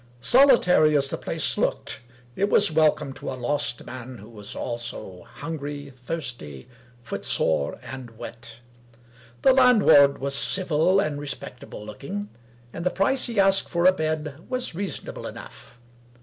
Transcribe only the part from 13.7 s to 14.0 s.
a